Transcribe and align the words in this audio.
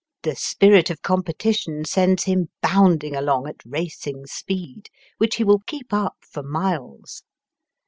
The 0.23 0.35
spirit 0.35 0.89
of 0.89 1.03
competition 1.03 1.85
sends 1.85 2.23
him 2.23 2.47
hounding 2.63 3.15
along 3.15 3.47
at 3.47 3.63
racing 3.63 4.25
speed, 4.25 4.89
which 5.19 5.35
he 5.35 5.43
will 5.43 5.61
keep 5.67 5.93
up 5.93 6.15
for 6.23 6.41
miles. 6.41 7.21